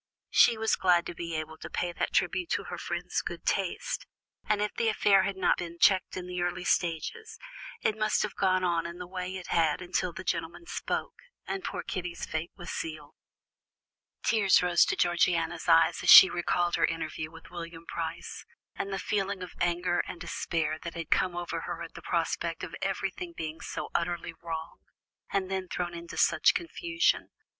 [0.31, 4.07] She was glad to be able to pay that tribute to her friend's good taste.
[4.49, 7.37] And if the affair had not been checked in its early stages,
[7.81, 11.13] it must have gone on in the way it had until the gentleman spoke,
[11.45, 13.13] and poor Kitty's fate was sealed.
[14.23, 18.43] Tears rose to Georgiana's eyes as she recalled her interview with William Price,
[18.75, 22.63] and the feeling of anger and despair that had come over her at the prospect
[22.63, 24.79] of everything being so utterly wrong,
[25.31, 27.29] and then thrown into such confusion.